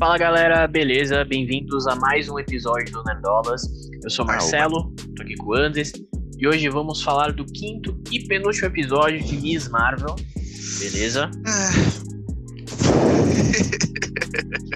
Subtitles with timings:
[0.00, 1.22] Fala galera, beleza?
[1.26, 3.60] Bem-vindos a mais um episódio do Nerdolas.
[4.02, 5.92] Eu sou Marcelo, tô aqui com o Andes
[6.38, 10.16] e hoje vamos falar do quinto e penúltimo episódio de Miss Marvel,
[10.78, 11.30] beleza?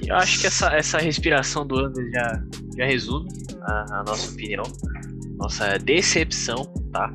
[0.06, 2.44] Eu acho que essa, essa respiração do Andes já,
[2.76, 3.30] já resume
[3.62, 4.64] a, a nossa opinião,
[5.38, 7.10] nossa decepção, tá?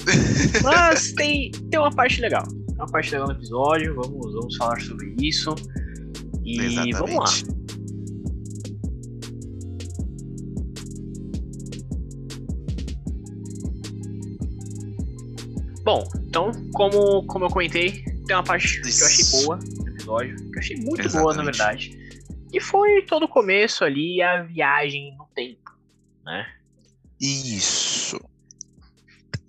[0.64, 4.82] Mas tem, tem uma parte legal, tem uma parte legal no episódio, vamos, vamos falar
[4.82, 5.54] sobre isso.
[6.44, 6.98] E Exatamente.
[6.98, 7.59] vamos lá.
[15.90, 20.36] Bom, então, como, como eu comentei, tem uma parte que eu achei boa no episódio,
[20.36, 21.90] que eu achei muito boa, na Exatamente.
[21.90, 22.26] verdade.
[22.54, 25.72] E foi todo o começo ali, a viagem no tempo,
[26.24, 26.46] né?
[27.20, 28.22] Isso.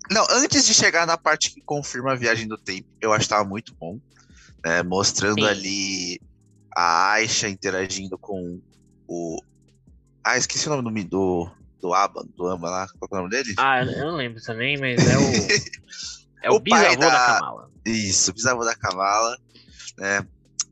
[0.09, 3.29] Não, antes de chegar na parte que confirma a viagem do tempo, eu acho que
[3.29, 3.99] tava muito bom.
[4.65, 5.47] né, mostrando Sim.
[5.47, 6.19] ali
[6.75, 8.59] a Aisha interagindo com
[9.07, 9.37] o.
[10.23, 11.45] Ah, esqueci o nome do,
[11.79, 12.87] do, do Aba, do Amba lá.
[12.97, 13.53] Qual é o nome dele?
[13.59, 15.21] Ah, eu não lembro também, mas é o.
[16.41, 17.09] É o, O pai bisavô da...
[17.09, 17.71] da- Kamala.
[17.85, 19.37] Isso, bisavô da Kamala,
[19.97, 20.25] né?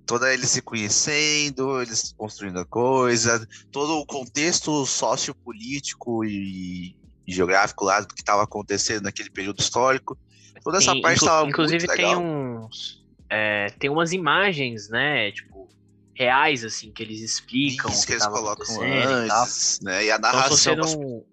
[0.06, 6.95] Toda eles se conhecendo, eles construindo a coisa, todo o contexto sociopolítico e,
[7.28, 10.17] e geográfico lá do que estava acontecendo naquele período histórico.
[10.64, 12.22] Toda essa Tem- parte estava Inclusive muito tem legal.
[12.23, 13.04] uns.
[13.30, 15.31] é, tem umas imagens, né?
[15.31, 15.70] Tipo,
[16.16, 20.06] reais, assim, que eles explicam Isso que que eles colocam acontecendo e antes, né?
[20.06, 20.58] E a Então, se narração.
[20.58, 21.23] você não.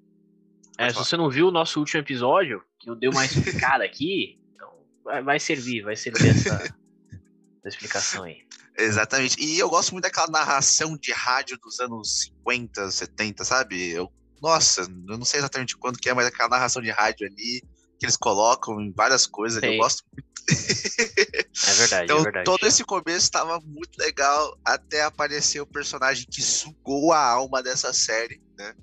[0.78, 4.38] É, se você não viu o nosso último episódio, que eu dei uma explicada aqui,
[4.54, 4.70] então
[5.04, 6.54] vai, vai servir, vai servir essa,
[7.58, 8.46] essa explicação aí.
[8.78, 9.42] Exatamente.
[9.42, 13.90] E eu gosto muito daquela narração de rádio dos anos 50, 70, sabe?
[13.90, 17.62] Eu, nossa, eu não sei exatamente quando que é, mas aquela narração de rádio ali
[17.98, 20.04] que eles colocam em várias coisas, eu gosto
[20.46, 22.44] É verdade, Então, é verdade.
[22.44, 27.92] todo esse começo estava muito legal até aparecer o personagem que sugou a alma dessa
[27.94, 28.74] série, né?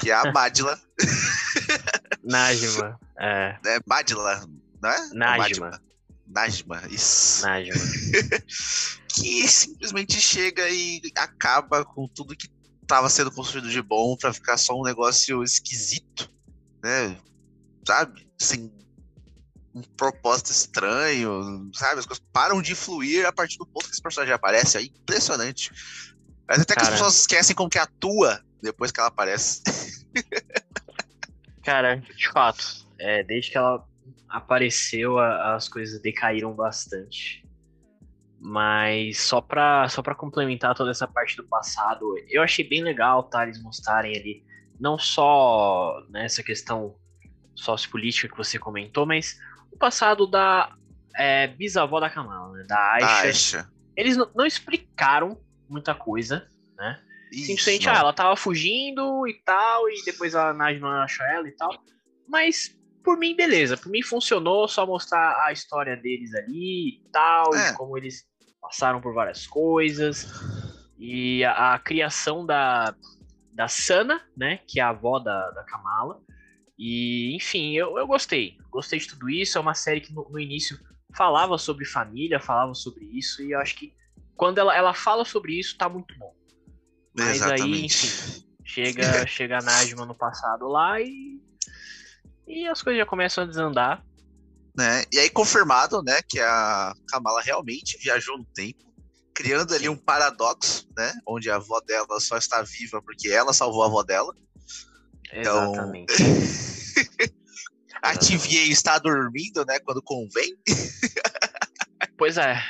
[0.00, 0.80] Que é a Madla,
[2.22, 2.98] Najma.
[3.18, 3.78] É, né?
[3.86, 4.44] Madla,
[4.82, 5.08] não é?
[5.12, 5.80] Najma.
[6.26, 7.42] Najma, isso.
[7.42, 7.74] Najma.
[9.16, 12.50] Que simplesmente chega e acaba com tudo que
[12.82, 16.28] estava sendo construído de bom pra ficar só um negócio esquisito,
[16.82, 17.16] né?
[17.86, 18.28] Sabe?
[18.36, 18.72] Sem
[19.74, 22.00] um propósito estranho, sabe?
[22.00, 24.78] As coisas param de fluir a partir do ponto que esse personagem aparece.
[24.78, 25.70] É impressionante.
[26.48, 26.98] Mas até que as Cara.
[26.98, 29.62] pessoas esquecem como que atua depois que ela aparece.
[31.64, 33.84] Cara, de fato, é, desde que ela
[34.28, 37.44] apareceu, a- as coisas decaíram bastante.
[38.40, 43.22] Mas só pra, só pra complementar toda essa parte do passado, eu achei bem legal,
[43.24, 43.42] tá?
[43.44, 44.44] Eles mostrarem ali,
[44.78, 46.96] não só nessa questão
[47.54, 49.38] sociopolítica que você comentou, mas
[49.72, 50.74] o passado da
[51.16, 52.64] é, bisavó da Kamala, né?
[52.68, 53.22] Da Aisha.
[53.22, 53.70] Aisha.
[53.96, 57.00] Eles não, não explicaram muita coisa, né?
[57.32, 57.94] Isso, Simplesmente, não.
[57.94, 61.70] ah, ela tava fugindo e tal, e depois a Najma achou ela e tal.
[62.28, 63.76] Mas, por mim, beleza.
[63.76, 67.70] Por mim funcionou só mostrar a história deles ali e tal, É.
[67.70, 68.24] e como eles
[68.60, 70.26] passaram por várias coisas.
[70.98, 72.94] E a, a criação da,
[73.52, 76.20] da Sana, né, que é a avó da, da Kamala.
[76.78, 78.56] E, enfim, eu, eu gostei.
[78.70, 79.58] Gostei de tudo isso.
[79.58, 80.78] É uma série que no, no início
[81.14, 83.94] falava sobre família, falava sobre isso, e eu acho que
[84.36, 86.34] quando ela, ela fala sobre isso, tá muito bom.
[87.16, 88.06] Mas aí, Exatamente.
[88.06, 91.40] enfim, chega, chega a Najma no passado lá e.
[92.46, 94.04] E as coisas já começam a desandar.
[94.76, 95.04] né?
[95.12, 98.84] E aí confirmado, né, que a Kamala realmente viajou no tempo,
[99.32, 103.82] criando ali um paradoxo, né, onde a avó dela só está viva porque ela salvou
[103.82, 104.34] a avó dela.
[105.32, 106.12] Então- Exatamente.
[108.02, 108.48] A Exatamente.
[108.48, 110.54] TVA está dormindo, né, quando convém.
[112.18, 112.62] Pois é,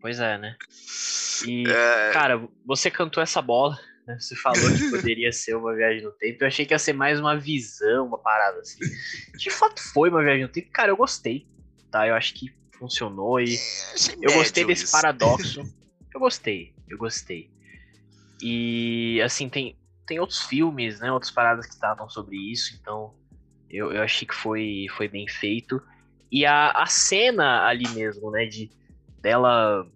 [0.00, 0.56] pois é, né?
[1.46, 4.18] E, É, cara, você cantou essa bola, né?
[4.18, 6.42] Você falou que poderia ser uma viagem no tempo.
[6.42, 8.80] Eu achei que ia ser mais uma visão, uma parada assim.
[9.36, 10.70] De fato foi uma viagem no tempo.
[10.72, 11.46] Cara, eu gostei,
[11.90, 12.06] tá?
[12.06, 13.58] Eu acho que funcionou e
[13.94, 14.92] achei Eu gostei desse isso.
[14.92, 15.62] paradoxo.
[16.12, 17.48] Eu gostei, eu gostei.
[18.42, 21.12] E assim, tem, tem outros filmes, né?
[21.12, 23.14] Outras paradas que tratam sobre isso, então
[23.70, 25.80] eu, eu achei que foi, foi bem feito.
[26.32, 28.44] E a, a cena ali mesmo, né?
[28.44, 28.68] De
[29.20, 29.86] dela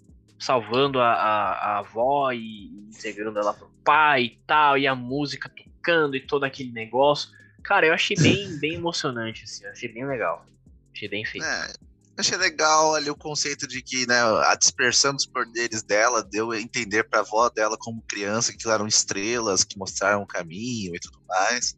[0.45, 5.49] salvando a, a, a avó e entregando ela pro pai e tal, e a música
[5.49, 7.31] tocando e todo aquele negócio.
[7.63, 10.47] Cara, eu achei bem, bem emocionante, assim, achei bem legal.
[10.95, 11.47] Achei bem feito.
[11.47, 11.73] É,
[12.19, 16.61] achei legal ali o conceito de que né, a dispersão dos poderes dela deu a
[16.61, 21.21] entender pra avó dela como criança que eram estrelas que mostraram o caminho e tudo
[21.27, 21.75] mais.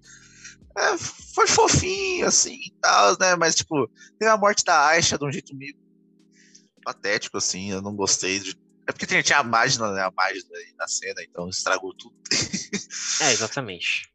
[0.77, 3.35] É, foi fofinho, assim, e tal, né?
[3.37, 3.89] Mas, tipo,
[4.19, 5.75] tem a morte da Aisha de um jeito meio
[6.87, 7.73] patético, assim.
[7.73, 8.57] Eu não gostei de
[8.87, 10.03] É porque tinha a mágica, né?
[10.03, 10.49] A mágica
[10.79, 12.15] na cena, então estragou tudo.
[13.23, 14.09] é, exatamente.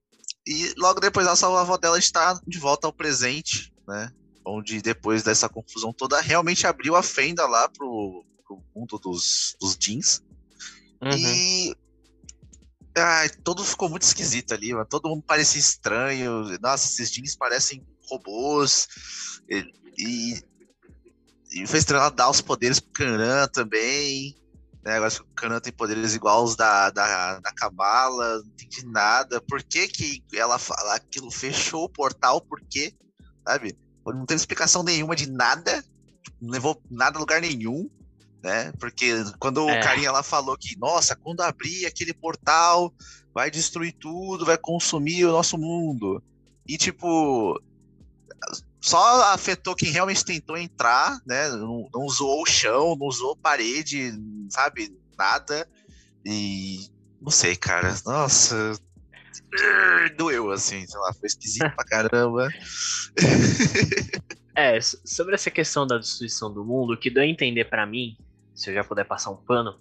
[0.47, 4.09] E logo depois a sua avó dela está de volta ao presente, né?
[4.45, 9.77] Onde depois dessa confusão toda, realmente abriu a fenda lá pro, pro mundo dos, dos
[9.77, 10.23] jeans.
[11.01, 11.11] Uhum.
[11.11, 11.75] E.
[12.97, 14.85] Ai, todo ficou muito esquisito ali, mano.
[14.85, 16.57] Todo mundo parecia estranho.
[16.59, 18.87] Nossa, esses jeans parecem robôs.
[19.49, 19.63] E,
[19.97, 20.43] e,
[21.51, 24.35] e fez ela dar os poderes pro Kanan também.
[24.83, 24.95] Né?
[24.95, 29.41] Agora o Kanan tem poderes iguais da, da, da Kabbalah, não entendi nada.
[29.41, 32.41] Por que, que ela fala aquilo fechou o portal?
[32.41, 32.93] Por quê?
[33.47, 33.77] Sabe?
[34.05, 35.83] Não teve explicação nenhuma de nada,
[36.41, 37.89] não levou nada a lugar nenhum,
[38.41, 38.71] né?
[38.79, 39.79] Porque quando é.
[39.79, 42.91] o carinha lá falou que, nossa, quando abrir aquele portal,
[43.33, 46.23] vai destruir tudo, vai consumir o nosso mundo.
[46.67, 47.61] E tipo,
[48.81, 51.49] só afetou quem realmente tentou entrar, né?
[51.49, 54.11] Não, não usou o chão, não usou parede,
[54.49, 54.91] sabe?
[55.17, 55.69] Nada.
[56.25, 56.87] E
[57.21, 57.95] não sei, cara.
[58.03, 58.73] Nossa.
[60.17, 62.49] Doeu, assim, sei lá, foi esquisito pra caramba.
[64.53, 68.17] É, sobre essa questão da destruição do mundo, o que deu a entender para mim,
[68.53, 69.79] se eu já puder passar um pano,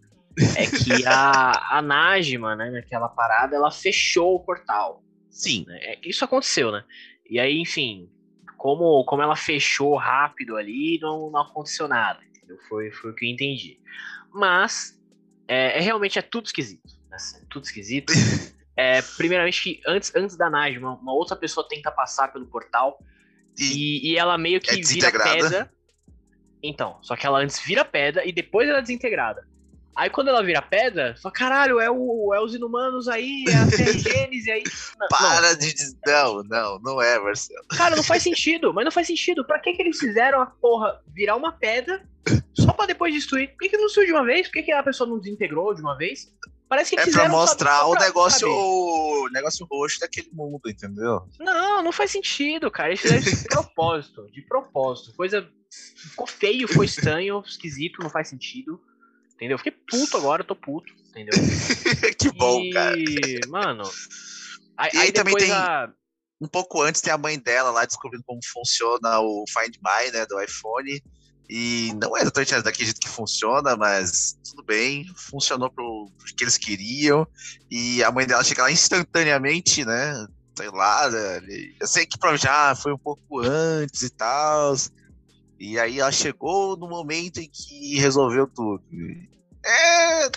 [0.57, 5.03] é que a, a Najma, né, naquela parada, ela fechou o portal.
[5.29, 5.65] Sim.
[5.67, 5.97] Né?
[6.05, 6.85] Isso aconteceu, né?
[7.29, 8.09] E aí, enfim,
[8.61, 12.21] como, como ela fechou rápido ali, não, não aconteceu nada.
[12.23, 12.59] Entendeu?
[12.69, 13.81] Foi, foi o que eu entendi.
[14.31, 15.01] Mas,
[15.49, 16.93] é, é realmente é tudo esquisito.
[17.09, 17.17] Né?
[17.37, 18.13] É tudo esquisito.
[18.77, 22.99] É, primeiramente, que antes, antes da Najma, uma outra pessoa tenta passar pelo portal
[23.59, 25.71] e, e, e ela meio que é vira pedra.
[26.63, 29.47] Então, só que ela antes vira pedra e depois ela é desintegrada.
[30.01, 33.67] Aí quando ela vira pedra, fala, caralho, é, o, é os inumanos aí, é a
[33.93, 34.65] Gênese aí.
[34.99, 35.59] Não, Para não.
[35.59, 35.99] de dizer.
[36.07, 37.67] Não, não, não é, Marcelo.
[37.77, 39.45] Cara, não faz sentido, mas não faz sentido.
[39.45, 42.03] Pra que, que eles fizeram a porra virar uma pedra
[42.55, 43.51] só pra depois destruir?
[43.51, 44.47] Por que, que não subiu de uma vez?
[44.47, 46.33] Por que, que a pessoa não desintegrou de uma vez?
[46.67, 51.29] Parece que é pra mostrar o negócio, o negócio roxo daquele mundo, entendeu?
[51.39, 52.89] Não, não faz sentido, cara.
[52.89, 54.31] Eles fizeram isso de propósito.
[54.33, 55.13] De propósito.
[55.15, 55.47] Coisa.
[55.71, 58.81] Ficou feio, foi estranho, esquisito, não faz sentido.
[59.41, 59.57] Entendeu?
[59.57, 61.33] Fiquei puto agora, eu tô puto, entendeu?
[62.19, 62.71] que bom, e...
[62.71, 62.97] cara.
[63.49, 63.85] Mano.
[64.77, 65.51] Aí, e aí, aí também tem.
[65.51, 65.91] A...
[66.39, 70.27] Um pouco antes tem a mãe dela lá descobrindo como funciona o Find My, né,
[70.27, 71.03] do iPhone.
[71.49, 76.45] E não é exatamente daquele jeito que funciona, mas tudo bem, funcionou pro, pro que
[76.45, 77.27] eles queriam.
[77.71, 80.27] E a mãe dela chega lá instantaneamente, né?
[80.57, 81.41] Sei lá, né,
[81.81, 84.75] eu sei que já foi um pouco antes e tal.
[85.61, 88.83] E aí ela chegou no momento em que resolveu tudo.
[89.63, 90.31] É.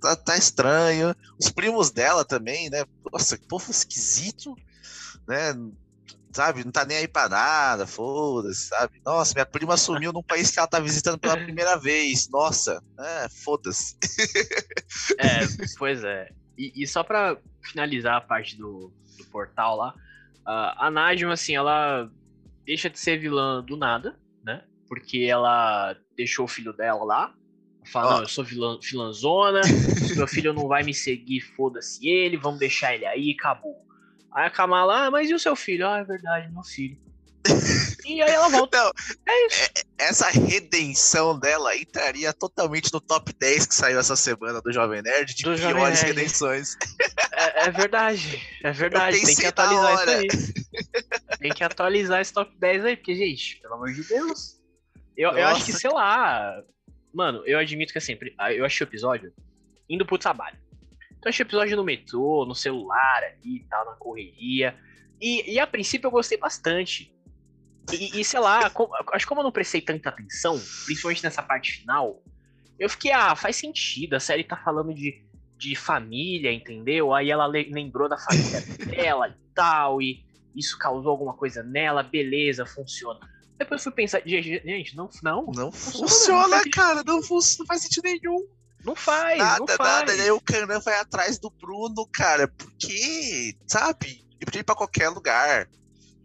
[0.00, 1.14] Tá, tá estranho.
[1.38, 2.84] Os primos dela também, né?
[3.12, 4.56] Nossa, que povo esquisito,
[5.28, 5.54] né?
[6.32, 9.00] Sabe, não tá nem aí pra nada, foda-se, sabe?
[9.04, 12.28] Nossa, minha prima sumiu num país que ela tá visitando pela primeira vez.
[12.28, 13.96] Nossa, é, foda-se.
[15.18, 15.40] É,
[15.78, 16.28] pois é.
[16.58, 19.94] E, e, só pra finalizar a parte do, do portal lá,
[20.44, 22.10] a Najma, assim, ela
[22.64, 24.18] deixa de ser vilã do nada?
[24.90, 27.34] Porque ela deixou o filho dela lá.
[27.84, 28.14] Fala, oh.
[28.16, 32.58] não, eu sou vilã, vilãzona, se meu filho não vai me seguir, foda-se ele, vamos
[32.58, 33.86] deixar ele aí, acabou.
[34.32, 35.86] Aí a Kamala, ah, mas e o seu filho?
[35.86, 36.98] Ah, é verdade, meu filho.
[38.04, 38.76] e aí ela volta.
[38.76, 38.92] Não,
[39.28, 39.70] é isso.
[39.98, 45.02] É, essa redenção dela entraria totalmente no top 10 que saiu essa semana do Jovem
[45.02, 46.06] Nerd de do piores Nerd.
[46.06, 46.76] redenções.
[47.32, 49.22] É, é, verdade, é verdade.
[49.22, 50.28] Tem que atualizar isso aí.
[51.38, 54.59] Tem que atualizar esse top 10 aí, porque, gente, pelo amor de Deus.
[55.20, 56.62] Eu, eu acho que, sei lá.
[57.12, 58.16] Mano, eu admito que assim,
[58.56, 59.30] eu achei o episódio
[59.86, 60.56] indo pro trabalho.
[61.10, 64.74] Então eu achei o episódio no metrô, no celular ali e tal, na correria.
[65.20, 67.14] E, e a princípio eu gostei bastante.
[67.92, 71.42] E, e sei lá, como, acho que como eu não prestei tanta atenção, principalmente nessa
[71.42, 72.22] parte final,
[72.78, 75.22] eu fiquei, ah, faz sentido, a série tá falando de,
[75.58, 77.12] de família, entendeu?
[77.12, 80.24] Aí ela lembrou da família dela e tal, e
[80.56, 83.20] isso causou alguma coisa nela, beleza, funciona.
[83.60, 88.04] Depois fui pensar, gente, não, não, não funciona, funciona cara, não, funciona, não faz sentido
[88.04, 88.48] nenhum.
[88.82, 89.78] Não faz, nada, não faz.
[89.78, 94.24] Nada, aí o Canan vai atrás do Bruno, cara, porque, sabe?
[94.36, 95.68] Ele podia ir pra qualquer lugar.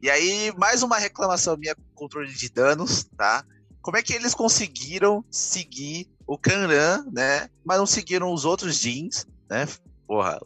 [0.02, 3.46] E aí, mais uma reclamação minha com controle de danos, tá?
[3.82, 7.50] Como é que eles conseguiram seguir o Kanran, né?
[7.66, 9.68] Mas não seguiram os outros jeans, né?
[10.08, 10.40] Porra.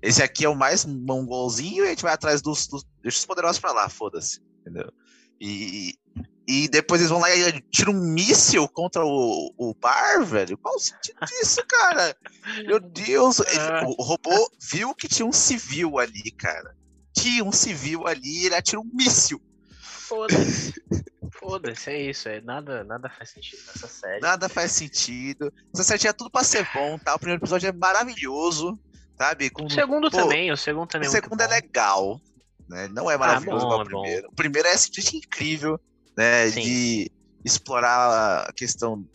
[0.00, 2.66] Esse aqui é o mais mongolzinho e a gente vai atrás dos.
[2.66, 4.40] dos deixa os poderosos pra lá, foda-se.
[4.62, 4.90] Entendeu?
[5.38, 5.98] E,
[6.46, 10.58] e depois eles vão lá e tiram um míssil contra o, o bar, velho.
[10.58, 12.14] Qual o sentido disso, cara?
[12.66, 13.40] Meu Deus.
[13.40, 13.84] Ele, é.
[13.84, 16.76] o robô viu que tinha um civil ali, cara.
[17.16, 19.40] Tinha um civil ali, ele atira um míssil.
[19.80, 20.74] Foda-se.
[21.32, 22.28] Foda-se, é isso.
[22.28, 24.20] É, nada, nada faz sentido nessa série.
[24.20, 25.52] Nada faz sentido.
[25.72, 27.14] Essa série tinha tudo pra ser bom, tá?
[27.14, 28.78] O primeiro episódio é maravilhoso,
[29.16, 29.48] sabe?
[29.48, 31.08] Com, o segundo pô, também, o segundo também.
[31.08, 32.20] O é segundo é legal,
[32.68, 32.88] né?
[32.88, 34.26] Não é maravilhoso ah, bom, igual o primeiro.
[34.26, 35.80] É o primeiro é simplesmente incrível,
[36.16, 36.50] né?
[36.50, 36.62] Sim.
[36.62, 37.12] De
[37.44, 39.06] explorar a questão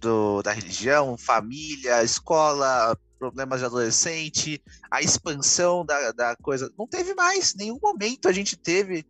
[0.00, 6.70] do, da religião, família, escola, problemas de adolescente, a expansão da, da coisa.
[6.78, 9.04] Não teve mais, nenhum momento a gente teve,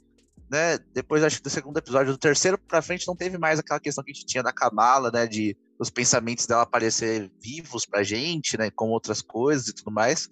[0.51, 0.79] né?
[0.93, 4.03] Depois acho que do segundo episódio, do terceiro pra frente, não teve mais aquela questão
[4.03, 5.27] que a gente tinha da Kamala, né?
[5.27, 8.71] De os pensamentos dela aparecer vivos pra gente, né?
[8.71, 10.29] Com outras coisas e tudo mais.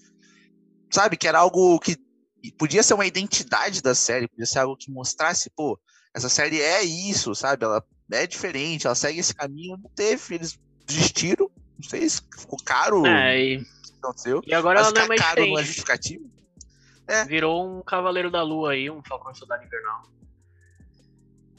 [0.90, 1.96] Sabe, que era algo que
[2.52, 5.78] podia ser uma identidade da série, podia ser algo que mostrasse, pô,
[6.14, 7.64] essa série é isso, sabe?
[7.64, 9.76] Ela é diferente, ela segue esse caminho.
[9.76, 11.50] Não teve, eles desistiram.
[11.78, 13.04] Não sei se ficou caro.
[13.04, 13.66] É, e,
[14.46, 15.52] e agora ela não é mais caro diferente.
[15.52, 16.30] não é justificativo.
[17.06, 17.24] É.
[17.26, 20.02] Virou um Cavaleiro da Lua aí, um Falcão Soldado Invernal.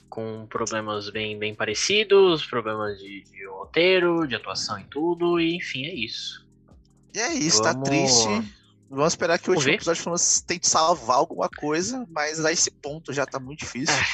[0.09, 5.85] Com problemas bem, bem parecidos, problemas de, de roteiro, de atuação e tudo, e enfim,
[5.85, 6.47] é isso.
[7.13, 7.87] E é isso, tá Vamos...
[7.87, 8.56] tá triste.
[8.89, 10.03] Vamos esperar que o último episódio
[10.45, 13.93] tente salvar alguma coisa, mas a esse ponto já tá muito difícil.
[13.93, 14.05] É.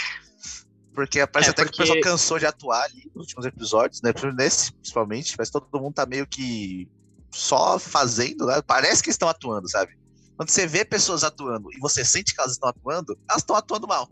[0.94, 1.78] Porque parece é, até porque...
[1.78, 4.12] que o pessoal cansou de atuar ali nos últimos episódios, né?
[4.36, 6.88] Nesse, principalmente, mas todo mundo tá meio que
[7.32, 8.62] só fazendo, né?
[8.62, 9.98] Parece que estão atuando, sabe?
[10.36, 13.88] Quando você vê pessoas atuando e você sente que elas estão atuando, elas estão atuando
[13.88, 14.10] mal.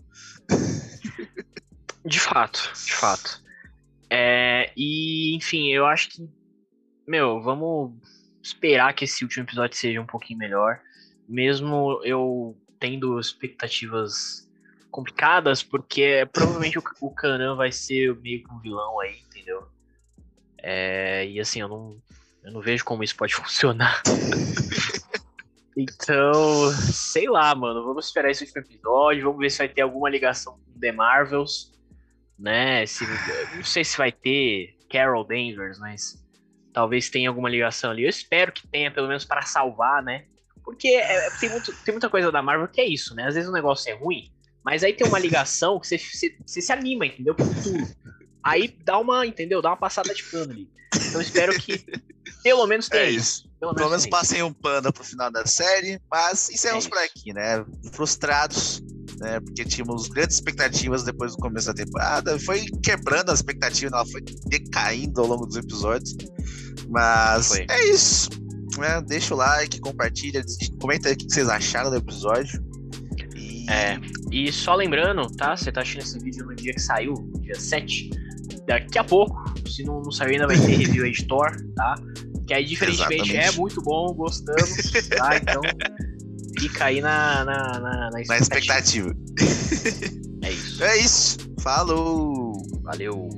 [2.06, 3.44] De fato, de fato.
[4.10, 6.30] É, e, enfim, eu acho que,
[7.08, 7.94] meu, vamos
[8.42, 10.80] esperar que esse último episódio seja um pouquinho melhor.
[11.28, 14.50] Mesmo eu tendo expectativas
[14.90, 19.68] complicadas, porque provavelmente o, o Kanan vai ser meio que um vilão aí, entendeu?
[20.58, 22.02] É, e assim, eu não,
[22.44, 24.02] eu não vejo como isso pode funcionar.
[25.78, 27.84] então, sei lá, mano.
[27.84, 29.24] Vamos esperar esse último episódio.
[29.24, 31.72] Vamos ver se vai ter alguma ligação com The Marvels.
[32.38, 32.86] Né?
[32.86, 33.06] Se,
[33.56, 36.22] não sei se vai ter Carol Danvers, mas
[36.74, 38.04] talvez tenha alguma ligação ali.
[38.04, 40.26] Eu espero que tenha, pelo menos para salvar, né?
[40.64, 43.28] Porque é, tem, muito, tem muita coisa da Marvel que é isso, né?
[43.28, 44.32] Às vezes o negócio é ruim,
[44.64, 47.36] mas aí tem uma ligação que você, você, você se anima, entendeu?
[47.36, 47.88] Pro futuro.
[48.44, 49.62] Aí dá uma, entendeu?
[49.62, 50.70] Dá uma passada de pano ali.
[50.96, 51.84] Então espero que
[52.44, 53.50] pelo menos tenha é isso.
[53.60, 57.34] Pelo, pelo menos, passem um pano pro final da série, mas encerramos é por aqui,
[57.34, 57.64] né?
[57.94, 58.82] Frustrados,
[59.20, 59.40] né?
[59.40, 62.40] Porque tínhamos grandes expectativas depois do começo da temporada.
[62.40, 66.16] Foi quebrando a expectativa, ela foi decaindo ao longo dos episódios.
[66.92, 67.66] Mas foi.
[67.70, 68.30] é isso.
[68.78, 69.02] Né?
[69.08, 70.44] Deixa o like, compartilha,
[70.80, 72.64] comenta aí o que vocês acharam do episódio.
[73.70, 73.98] É,
[74.32, 75.56] e só lembrando, tá?
[75.56, 78.10] Você tá assistindo esse vídeo no dia que saiu, dia 7.
[78.68, 81.96] Daqui a pouco, se não, não saiu ainda, vai ter review editor, tá?
[82.48, 85.38] Que aí, diferentemente, é muito bom, gostamos, tá?
[85.38, 85.62] Então,
[86.60, 89.10] fica aí na, na, na, na expectativa.
[89.10, 90.42] Na expectativa.
[90.44, 90.84] é isso.
[90.84, 91.38] É isso.
[91.62, 92.54] Falou!
[92.84, 93.30] Valeu!